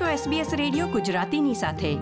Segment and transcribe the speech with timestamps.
[0.00, 1.94] છો SBS radio ગુજરાતીની સાથે.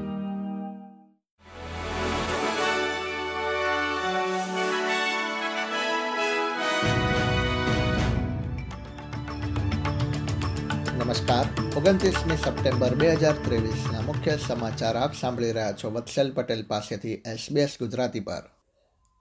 [11.04, 11.44] નમસ્કાર.
[11.76, 17.77] ઓગણત્રીસમી સપ્ટેમ્બર બે હજાર ત્રેવીસના મુખ્ય સમાચાર આપ સાંભળી રહ્યા છો વત્સલ પટેલ પાસેથી એસબીએસ
[17.80, 18.43] ગુજરાતી પર.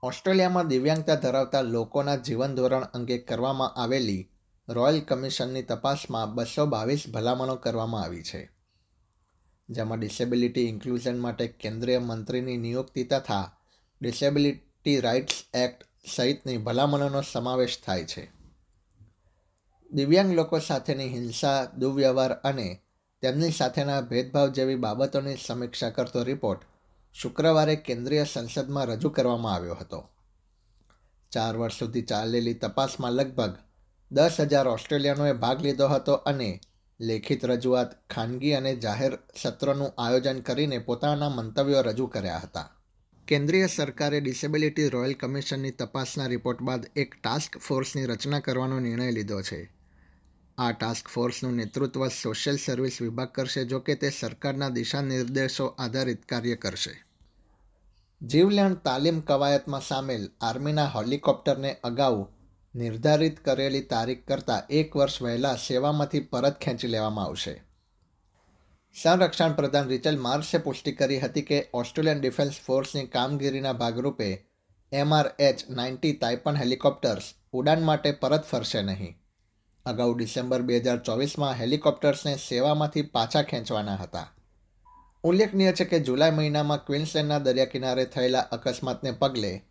[0.02, 4.28] ઓસ્ટ્રેલિયામાં દિવ્યાંગતા ધરાવતા લોકોના જીવન ધોરણ અંગે કરવામાં આવેલી
[4.68, 8.61] રોયલ કમિશનની તપાસમાં બસો બાવીસ ભલામણો કરવામાં આવી છે.
[9.68, 13.56] જેમાં ડિસેબિલિટી ઇન્ક્લુઝન માટે કેન્દ્રીય મંત્રીની નિયુક્તિ તથા
[14.00, 15.84] ડિસેબિલિટી રાઇટ્સ એક્ટ
[16.16, 18.30] સહિતની ભલામણોનો સમાવેશ થાય છે.
[19.90, 22.80] દિવ્યાંગ લોકો સાથેની હિંસા, દુર્વ્યવહાર અને
[23.22, 26.60] તેમની સાથેના ભેદભાવ જેવી બાબતોની સમીક્ષા કરતો રિપોર્ટ
[27.12, 30.08] શુક્રવારે કેન્દ્રીય સંસદમાં રજૂ કરવામાં આવ્યો હતો.
[31.32, 33.56] ચાર વર્ષ સુધી ચાલેલી તપાસમાં લગભગ
[34.12, 36.60] દસ હજાર ઓસ્ટ્રેલિયનોએ ભાગ લીધો હતો અને
[37.00, 42.68] લેખિત રજૂઆત ખાનગી અને જાહેર સત્રનું આયોજન કરીને પોતાના મંતવ્યો રજૂ કર્યા હતા.
[43.28, 49.42] કેન્દ્રીય સરકારે ડિસેબિલિટી રોયલ કમિશનની તપાસના રિપોર્ટ બાદ એક ટાસ્ક ફોર્સની રચના કરવાનો નિર્ણય લીધો
[49.42, 49.70] છે.
[50.58, 56.24] આ ટાસ્ક ફોર્સનું નેતૃત્વ સોશિયલ સર્વિસ વિભાગ કરશે જો કે તે સરકારના દિશા નિર્દેશો આધારિત
[56.26, 56.94] કાર્ય કરશે.
[58.20, 62.26] જીવલેણ તાલીમ કવાયતમાં સામેલ આર્મીના હેલિકોપ્ટરને અગાઉ
[62.74, 67.62] નિર્ધારિત કરેલી તારીખ કરતાં એક વર્ષ વહેલા સેવામાંથી પરત ખેંચી લેવામાં આવશે.
[69.02, 74.46] સંરક્ષણ પ્રધાન રિચલ માર્સે પુષ્ટિ કરી હતી કે ઓસ્ટ્રેલિયન ડિફેન્સ ફોર્સની કામગીરીના ભાગરૂપે
[74.92, 79.18] એમઆરએચ નાઇન્ટી તાઇપન હેલિકોપ્ટર્સ ઉડાન માટે પરત ફરશે નહીં.
[79.86, 84.34] અગાઉ ડિસેમ્બર બે હજાર ચોવીસમાં હેલિકોપ્ટર્સને સેવામાંથી પાછા ખેંચવાના હતા.
[85.24, 89.62] ઉલ્લેખનીય છે કે જુલાઈ મહિનામાં ક્વિન્સલેન્ડના દરિયા કિનારે થયેલા અકસ્માતને પગલે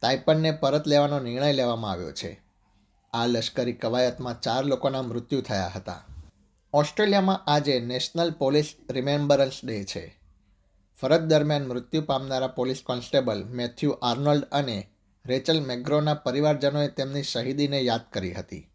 [0.00, 2.47] તાઇપનને પરત લેવાનો નિર્ણય લેવામાં આવ્યો છે.
[3.12, 6.06] આ લશ્કરી કવાયતમાં ચાર લોકોના મૃત્યુ થયા હતા.
[6.72, 10.18] ઓસ્ટ્રેલિયામાં આજે નેશનલ પોલીસ રિમેમ્બરન્સ ડે છે.
[11.00, 14.88] ફરજ દરમિયાન મૃત્યુ પામનારા પોલીસ કોન્સ્ટેબલ મેથ્યુ આર્નોલ્ડ અને
[15.26, 18.70] રેચલ મેગ્રોના પરિવારજનોએ તેમની શહીદીને યાદ કરી હતી.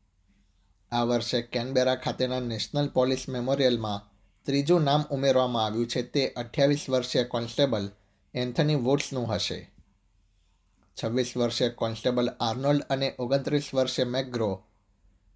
[0.91, 4.09] આ વર્ષે કેનબેરા ખાતેના નેશનલ પોલીસ મેમોરિયલમાં
[4.46, 7.90] ત્રીજું નામ ઉમેરવામાં આવ્યું છે તે અઠ્યાવીસ વર્ષીય કોન્સ્ટેબલ
[8.34, 9.72] એન્થની વોટ્સનું હશે.
[10.98, 14.64] છવ્વીસ વર્ષે કોન્સ્ટેબલ આર્નોલ્ડ અને ઓગણત્રીસ વર્ષે મેગ્રો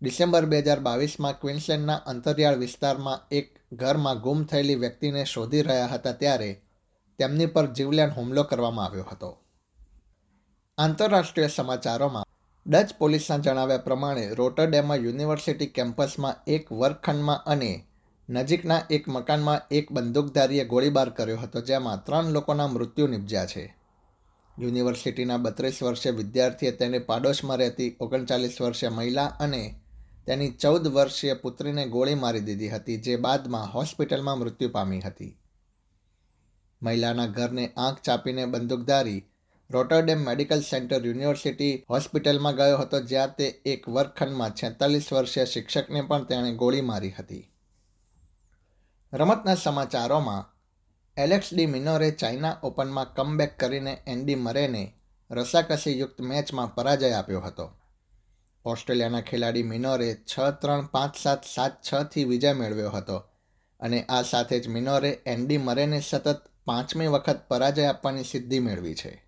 [0.02, 6.14] ડિસેમ્બર બે હજાર બાવીસમાં ક્વિન્સલેન્ડના અંતરિયાળ વિસ્તારમાં એક ઘરમાં ગુમ થયેલી વ્યક્તિને શોધી રહ્યા હતા
[6.14, 6.62] ત્યારે
[7.20, 9.30] તેમની પર જીવલેણ હુમલો કરવામાં આવ્યો હતો.
[10.78, 12.26] આંતરરાષ્ટ્રીય સમાચારોમાં,
[12.66, 17.72] ડચ પોલીસના જણાવ્યા પ્રમાણે રોટરડેમમાં યુનિવર્સિટી કેમ્પસમાં એક વર્ગખંડમાં અને
[18.30, 23.77] નજીકના એક મકાનમાં એક બંદૂકધારીએ ગોળીબાર કર્યો હતો, જેમાં ત્રણ લોકોના મૃત્યુ નિપજ્યા છે.
[24.58, 29.60] યુનિવર્સિટીના બત્રીસ વર્ષીય વિદ્યાર્થીએ તેની પાડોશમાં રહેતી ઓગણચાલીસ વર્ષીય મહિલા અને
[30.26, 35.38] તેની ચૌદ વર્ષીય પુત્રીને ગોળી મારી દીધી હતી, જે બાદમાં હોસ્પિટલમાં મૃત્યુ પામી હતી.
[36.82, 39.22] મહિલાના ઘરને આંખ ચાપીને બંદૂકધારી
[39.70, 46.26] રોટરડેમ મેડિકલ સેન્ટર યુનિવર્સિટી હોસ્પિટલમાં ગયો હતો, જ્યાં તે એક વર્ગખંડમાં છેતાલીસ વર્ષીય શિક્ષકને પણ
[46.26, 47.44] તેણે ગોળી મારી હતી.
[49.14, 50.48] રમતના સમાચારોમાં
[51.18, 54.94] એલેક્સ ડી મિનોરે ચાઇના ઓપનમાં કમબેક કરીને એન્ડી મરેને
[55.32, 57.72] રસાકસીયુક્ત મેચમાં પરાજય આપ્યો હતો.
[58.66, 63.18] ઓસ્ટ્રેલિયાના ખેલાડી મિનોરે છ ત્રણ પાંચ સાત સાત છથી વિજય મેળવ્યો હતો
[63.80, 69.26] અને આ સાથે જ મિનોરે એન્ડી મરેને સતત પાંચમી વખત પરાજય આપવાની સિદ્ધિ મેળવી છે.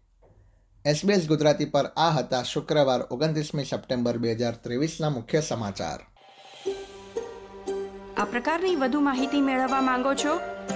[0.86, 6.00] એસબીએસ ગુજરાતી પર આ હતા શુક્રવાર ઓગણત્રીસમી સપ્ટેમ્બર બે હજાર ત્રેવીસના મુખ્ય સમાચાર.
[8.18, 10.59] આ પ્રકારની વધુ માહિતી મેળવવા માંગો છો?